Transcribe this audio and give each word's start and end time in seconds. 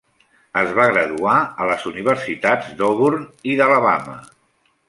Es 0.61 0.69
va 0.77 0.85
graduar 0.91 1.35
a 1.65 1.69
les 1.73 1.85
universitats 1.93 2.73
d'Auburn 2.81 3.29
i 3.53 3.59
d'Alabama. 3.61 4.21